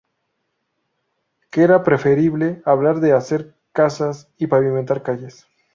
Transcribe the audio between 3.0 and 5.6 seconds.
de hacer casas y pavimentar calles.